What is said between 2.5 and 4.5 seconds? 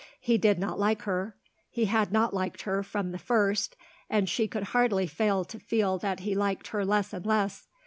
her from the first; and she